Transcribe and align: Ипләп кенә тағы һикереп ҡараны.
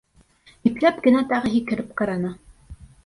Ипләп 0.69 0.97
кенә 1.07 1.21
тағы 1.33 1.53
һикереп 1.57 1.93
ҡараны. 2.01 2.33